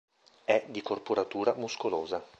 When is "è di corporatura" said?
0.45-1.53